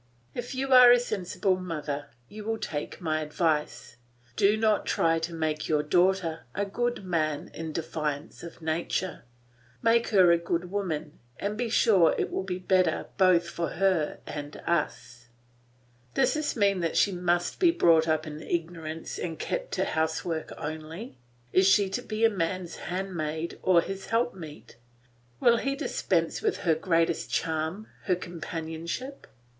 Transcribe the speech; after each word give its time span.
If 0.33 0.55
you 0.55 0.73
are 0.73 0.91
a 0.91 0.99
sensible 0.99 1.57
mother 1.57 2.07
you 2.27 2.43
will 2.43 2.57
take 2.57 3.01
my 3.01 3.21
advice. 3.21 3.97
Do 4.35 4.57
not 4.57 4.87
try 4.87 5.19
to 5.19 5.31
make 5.31 5.67
your 5.67 5.83
daughter 5.83 6.45
a 6.55 6.65
good 6.65 7.05
man 7.05 7.51
in 7.53 7.71
defiance 7.71 8.41
of 8.41 8.63
nature. 8.63 9.25
Make 9.83 10.07
her 10.07 10.31
a 10.31 10.39
good 10.39 10.71
woman, 10.71 11.19
and 11.37 11.55
be 11.55 11.69
sure 11.69 12.15
it 12.17 12.31
will 12.31 12.41
be 12.41 12.57
better 12.57 13.09
both 13.19 13.47
for 13.47 13.73
her 13.73 14.17
and 14.25 14.57
us. 14.65 15.27
Does 16.15 16.33
this 16.33 16.55
mean 16.55 16.79
that 16.79 16.97
she 16.97 17.11
must 17.11 17.59
be 17.59 17.69
brought 17.69 18.07
up 18.07 18.25
in 18.25 18.41
ignorance 18.41 19.19
and 19.19 19.37
kept 19.37 19.71
to 19.73 19.85
housework 19.85 20.51
only? 20.57 21.19
Is 21.53 21.67
she 21.67 21.89
to 21.91 22.01
be 22.01 22.27
man's 22.27 22.77
handmaid 22.87 23.59
or 23.61 23.81
his 23.81 24.07
help 24.07 24.33
meet? 24.33 24.77
Will 25.39 25.57
he 25.57 25.75
dispense 25.75 26.41
with 26.41 26.57
her 26.65 26.73
greatest 26.73 27.29
charm, 27.29 27.85
her 28.05 28.15
companionship? 28.15 29.27